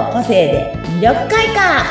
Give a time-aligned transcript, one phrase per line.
[0.00, 1.84] の個性で魅力開花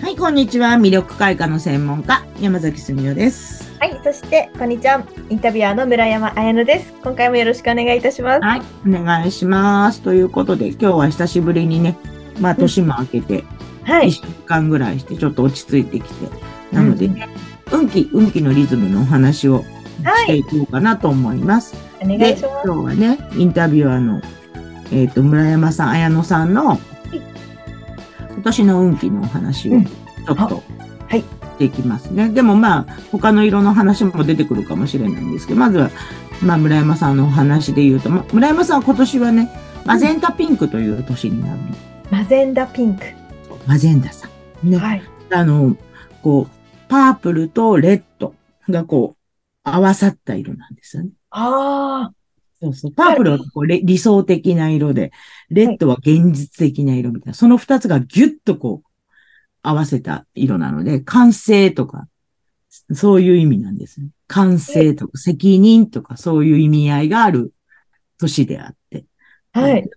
[0.00, 5.04] はいこんにちは魅力開花の専門家山崎すみおですはい、そして、こんにちは。
[5.28, 6.94] インタビュアーの村山彩乃です。
[7.02, 8.40] 今回もよろしくお願いいたします。
[8.40, 11.98] はいお願いしますということで今日は久しぶりにね
[12.40, 13.44] まあ年も明けて
[13.84, 14.12] 1はい。
[14.12, 16.28] 週間ぐらいしてちょっと落ち着いてきて、
[16.72, 17.28] なのでね、
[17.72, 19.64] 運気運気のリズムのお話を
[20.24, 21.93] していこうかなと思います。
[22.04, 22.52] お願で、いします。
[22.64, 24.20] 今日はね、インタビュアーの、
[24.92, 26.78] えっ、と、村山さん、綾野さんの、
[28.34, 30.62] 今年の運気のお話をうんちょっと、
[31.08, 31.24] はい
[31.58, 32.30] できますね。
[32.30, 35.90] でもまあ、他の色の話も出てくるかもしれないんですけど、まずは、
[36.42, 39.50] まあ、村山さんのお話で言うと、ま、村山さんは今年はね、
[39.84, 41.68] マゼンタピンクという年になるの。
[42.10, 43.04] マゼンダピンク。
[43.66, 44.28] マゼンダさ
[44.64, 44.70] ん。
[44.70, 44.78] ね。
[44.78, 45.02] はい。
[45.30, 45.76] あの、
[46.22, 48.34] こう、パープルとレッド
[48.68, 49.16] がこう、
[49.62, 51.10] 合わさった色なんですよね。
[51.36, 52.10] あ
[52.60, 52.92] そうそう。
[52.92, 55.12] パープルはこうレ理想的な色で、
[55.50, 57.34] レッドは現実的な色みたいな。
[57.34, 58.88] その二つがギュッとこう、
[59.62, 62.06] 合わせた色なので、完成とか、
[62.92, 64.08] そういう意味なんですね。
[64.28, 67.52] 完成とか、責任とか、そういう意味合いがある
[68.18, 69.04] 年であって。
[69.52, 69.60] あ。
[69.60, 69.90] はい。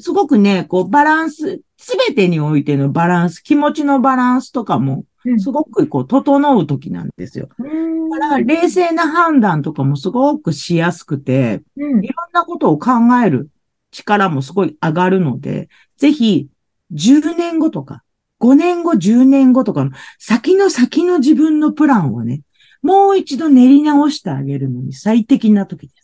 [0.00, 5.04] すごくね、こう、バランス、すべてにおいてのバランス、気持ちのバランスとかも、うん
[5.38, 7.48] すごくこう、整う時なんですよ。
[7.58, 12.90] だから、冷静な判断とかもすごくしやすくて、うんいろんなことを考
[13.24, 13.50] える
[13.90, 16.48] 力もすごい上がるので、ぜひ、
[16.92, 18.02] 10年後とか、
[18.40, 22.42] 5年後、10年後とかの先の先の自分のプランをね、
[22.82, 26.03] もう一度練り直してあげるのに最適な時です。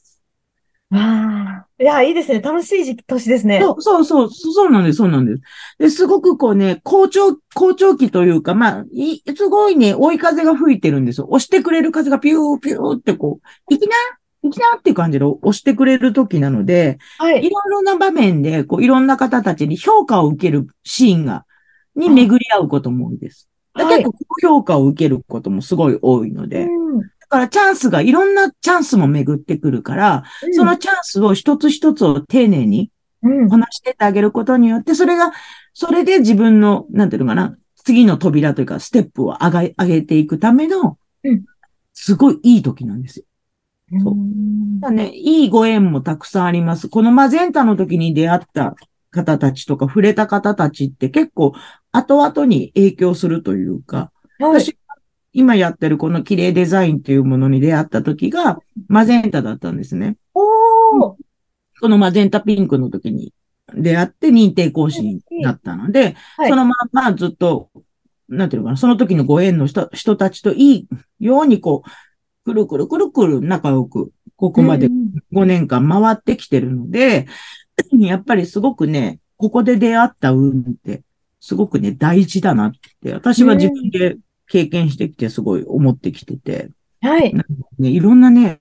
[0.91, 1.67] わあ。
[1.79, 2.41] いや、いいですね。
[2.41, 3.61] 楽しい時期、年ですね。
[3.61, 5.43] そう、そう、そう、そうなんです、そうなんです。
[5.79, 11.29] で、すごくこうね、好調、好調期というか、まあ、い、すごいね、追い風が吹いてるんですよ。
[11.31, 13.95] 押してくれる風がピューピューってこう、行きな、
[14.43, 17.51] 行きなっていう感じで押してくれる時なので、はいい。
[17.51, 21.47] ろいろな場面で、こう、いろんな方たちに評価を受けるシーンが、
[21.95, 23.47] に巡り合うことも多いです。
[23.73, 32.91] はい結構、高評価を受けることもすごい多いので、うんだからチャンスが、いろんなチャンスも巡ってくるから、そのチャンスを一つ一つを丁寧に
[33.23, 33.49] うん。
[33.49, 35.33] こなしてってあげることによって、それが、
[35.75, 41.45] それで自分の、なんていうのかな、次の扉というか、ステップを上げ、上げていくためのうん、
[41.93, 43.25] すごいいい時なんですよ。
[44.03, 46.89] そううんだね、いいご縁もたくさんあります。
[46.89, 48.75] このマゼンタの時に出会った
[49.11, 51.53] 方たちとか、触れた方たちって結構、
[51.93, 54.61] 後々に影響するというか、はい。
[54.61, 54.79] 私、
[55.33, 58.59] 今やってるこの綺麗デザインっていうものに出会った時が、
[58.89, 60.17] マゼンタだったんですね。
[60.35, 61.15] おー。
[61.81, 63.33] このマゼンタピンクの時に
[63.75, 67.71] 出会って認定講師になったので、はいそのままずっと、
[68.29, 70.89] なんていうのかな、その時のご縁の人人たちといい
[71.19, 71.91] ようにこう、
[72.45, 77.27] くるくるくるくる仲良く、ここまでうん5年間回ってきてるので、
[77.99, 81.03] やっぱりすごくね、ここで出会った運って、
[81.41, 84.19] すごくね、大事だなって、私は自分で
[84.51, 87.33] 経験してきてすごい思ってきてて、はい。
[87.79, 88.61] ね、いろんなね、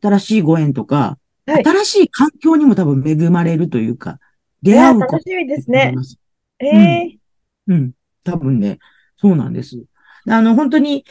[0.00, 4.20] 新しいご縁とか、はい新しい環境にも多分恵まれるというか、
[4.62, 5.78] 出会うこと楽しみですね。
[5.78, 6.20] があります。
[6.60, 7.18] ええ。
[7.66, 7.92] うん。
[8.22, 8.78] 多分ね、
[9.16, 9.82] そうなんです。
[10.28, 11.04] あの、本当に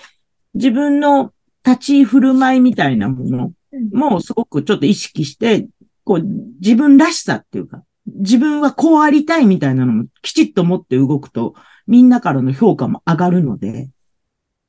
[0.53, 1.33] 自分の
[1.65, 5.67] 立ち振る舞いみたいなものうんもすごくちょっと意識して、
[6.05, 6.23] こう、
[6.61, 11.53] 自分らしさっていうか、自分はこうありたいみたいなのもきちっと持って動くと、
[11.89, 13.89] みんなからの評価も上がるので、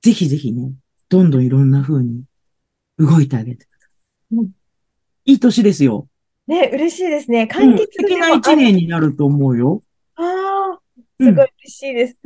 [0.00, 0.72] ぜひぜひね、
[1.10, 2.24] どんどんいろんな風に
[2.98, 3.88] 動いてあげてくださ
[4.32, 4.36] い。
[4.38, 4.50] うん
[5.26, 6.08] いい年ですよ。
[6.46, 7.42] ね、嬉しいですね。
[7.42, 9.82] うん柑橘素敵な一年になると思うよ。
[10.16, 10.80] ああ、
[11.18, 12.16] うんすごい嬉しいです。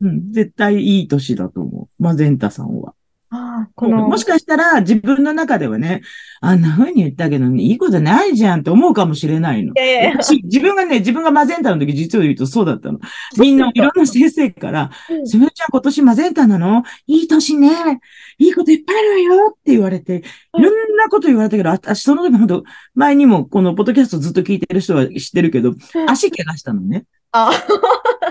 [0.00, 2.02] うん、絶対いい年だと思う。
[2.02, 2.94] マゼンタさんは。
[3.32, 6.02] ああ、この、もしかしたら自分の中ではね、
[6.40, 9.78] あんな風に言ったけどね、いいことないじゃんって思うかもしれないのい。
[9.78, 12.98] やいやいや私自分がね、自分がマゼンタの時実を言うとそうだったの。
[13.38, 16.82] みんないろんな先生から、うんすみれちゃん今年マゼンタなの？
[17.06, 18.00] いい年ね。
[18.38, 20.22] いいこといっぱいあるわよって言われて、い
[20.54, 25.74] うんろんなこと言われたけど、あ私その時本当前にもこのポッドキャストずっと聞いてる人は知ってるけど、
[26.08, 27.04] 足怪我したのね。
[27.32, 27.52] あ、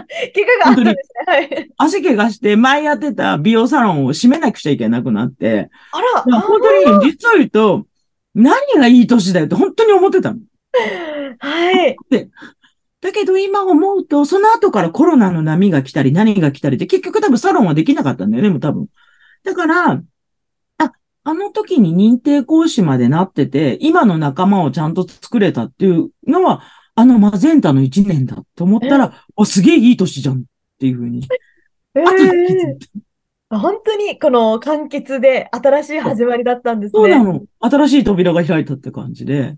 [0.34, 1.34] 怪我があったんですね。
[1.34, 1.72] はい。
[1.78, 7.86] 足怪我して前やってた美容サロンを閉めなくちゃいけなくなって、あら、いや本当に、実を言うと、
[8.36, 10.40] 何がいい年だよって本当に思ってたの。
[11.40, 11.98] はい。
[13.02, 18.88] だけど今思うと、その後からコロナの波が来たり何が来たりで、結局多分サロンはできなかったんだよね、もう多分。
[19.44, 20.02] だから、
[20.78, 20.92] あ、
[21.24, 26.62] あの時に認定講師までなってて、今の仲間をちゃんと作れたっていうのは、
[27.00, 30.42] あのマゼンタの一年だと思ったら、あ、すげえいい年じゃんっ
[30.80, 31.26] ていうふうに。
[31.96, 32.78] え後で気づいえ
[33.50, 37.00] た本当にこの完結で新しい始まりだったんですね。
[37.00, 37.42] そうなの。
[37.62, 39.56] 新しい扉が開いたって感じで。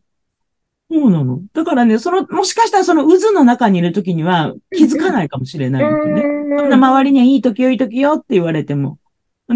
[0.92, 1.42] そうなの。
[1.52, 6.22] だからね、その、もしかしたらその渦の中にいるときには気づかないかもしれないんですね。
[6.60, 9.00] そんな周りにはいい時よ、いい時よって言われても。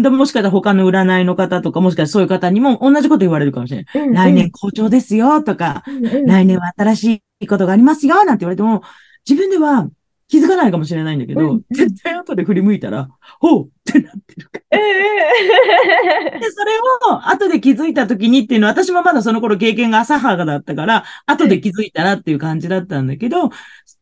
[0.02, 4.02] でもしかしたら他の占いの方とか、もしかしたらそういう方にも同じこと言われるかもしれない。
[4.02, 8.82] うんうん来年好調ですよとか、うんうん来年は新しいことがありますよなんて言われても、
[9.28, 9.88] 自分では
[10.28, 13.08] 気づかないかもしれないんだけど、うんうん絶対後で振り向いたら、
[13.40, 14.78] ほうってなってるから。
[14.78, 16.72] うんで、それ
[17.10, 23.50] を後で気づいた時にっていうのは、私もまだその頃経験が浅はかだったから、後で気づいたらっていう感じだったんだけど、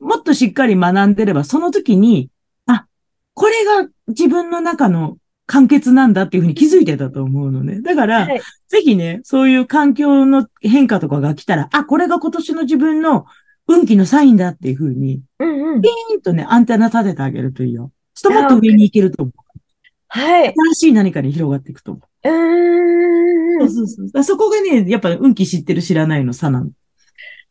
[0.00, 2.30] もっとしっかり学んでれば、その時に、
[2.66, 2.86] あ、
[3.34, 7.82] これが自分の中の完結なんだっていうふうに気づいてたと思うのね。
[7.82, 13.24] だから、はいぜひね、そういう環境の変化とかが来たら、あ、これが今年の自分の
[13.68, 17.92] 運気のサインだっていうふうに、うんうんピーンとね、アンテナ立ててあげるといいよ。
[18.14, 19.34] するともっと上に行けると思う。
[20.08, 20.54] はい。
[20.72, 22.28] 新しい何かに広がっていくと思う。
[22.28, 23.68] うーん。
[23.70, 24.24] そうそうそう。
[24.24, 26.70] そこがね、やっぱ運気知ってる知らないの差なの。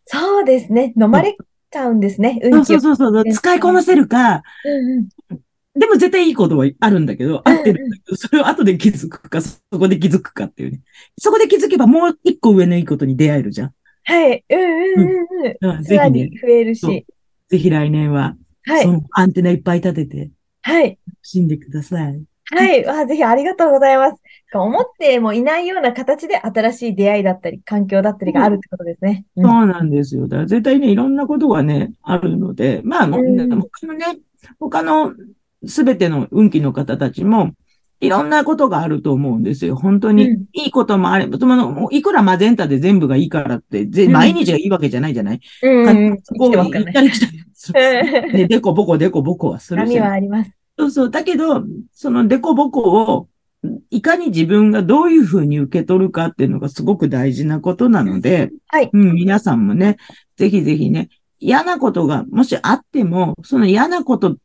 [0.06, 0.94] そうですね。
[1.00, 1.36] 飲まれ
[1.72, 2.40] ちゃうんですね。
[2.42, 2.80] そう運気を。
[2.80, 3.26] そうそうそう。
[3.34, 5.40] 使いこなせるか、うんうん
[5.76, 10.82] でも絶対いいことはあるんだけど、合ってるんだけど、それを後で気づくか、そこで気づくかっていうね。
[11.18, 13.74] そこで気づけばもう一個上のいいことに出会えるじゃん。
[14.04, 14.44] はい。
[14.50, 15.28] うんうんうん
[15.62, 15.76] うん。
[15.78, 17.06] うんぜひね増えるし。
[17.50, 18.36] ぜひ来年は、
[18.66, 18.84] はい。
[18.84, 20.32] そのアンテナいっぱい立てて、
[20.62, 21.00] はい。
[21.08, 22.24] 楽しんでください。
[22.52, 22.88] はい。
[22.88, 24.22] あ、ぜひありがとうございます。
[24.54, 29.26] 思ってもいないような形で新しい出会いだったり、環境だったりがあるってことですね。
[29.36, 30.28] うんそうなんですよ。
[30.28, 34.06] だから絶対ね、いろんなことがね、あるので、まあ、うん他のね、
[34.60, 35.14] 他の
[35.66, 37.52] すべての運気の方たちも、
[38.00, 39.78] いろんなことがあると思うんですよ。
[39.78, 40.30] 本当に。
[40.30, 46.18] うんいいこともあれば、そのもういくらマゼンタで全部がいいからって、ぜうん毎日がいいわけじゃないじゃない、うん。
[46.38, 46.52] こう。
[46.52, 47.12] 行ったり来たり
[47.54, 47.80] する。
[48.34, 50.00] ね、でこぼこでこぼこはするし波。
[50.02, 50.52] はあります。
[50.78, 51.12] そうそう。
[51.12, 51.64] だけど、
[51.94, 53.28] そのデコボコを、
[53.90, 58.90] いかに自分がどういうふうに受け取るかっていうのがすごく大事なことなので、はい。
[58.92, 59.98] うん、皆さんもね、
[60.36, 64.38] ぜひぜひね、嫌なことがもしあっても、その嫌なこと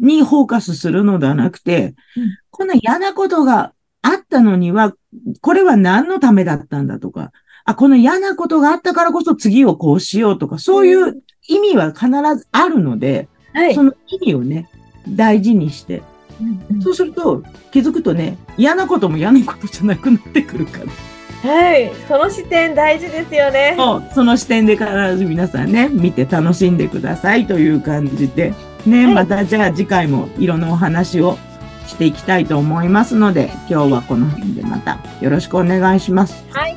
[0.00, 4.92] にフォーカスするのではなくて、うんこの嫌なことがあったのには、
[5.40, 7.32] これは何のためだったんだとか、
[7.64, 13.82] あ、この嫌なことがあったからこそ次をこうしようとか、そういう意味は必ずあるので、はいそ。
[13.82, 14.68] の意味をね、
[15.08, 16.02] 大事にして、
[16.38, 17.42] うんうんそうすると
[17.72, 21.50] 気づくとね、嫌なことも嫌なことじゃなくなってくるから。
[21.50, 21.90] はい。
[22.06, 23.74] その視点大事ですよね。
[23.78, 28.52] そうその視点で必ず皆さんね、見て楽しんでくださいという感じで、
[28.86, 31.38] ね、はいまたじゃあ次回もいろんなお話を
[31.86, 36.44] していきたいと思いますので、今日はこの辺でまたよろしくお願いします。
[36.50, 36.76] はい。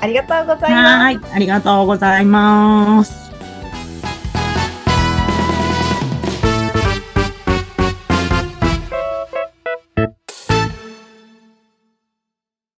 [0.00, 1.00] ありがとうございます。
[1.00, 3.23] はい、ありがとうございます。